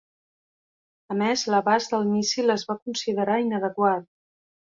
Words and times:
A 1.15 1.17
més, 1.19 1.43
l'abast 1.55 1.93
del 1.97 2.07
míssil 2.15 2.55
es 2.55 2.65
va 2.71 2.77
considerar 2.87 3.37
inadequat. 3.45 4.11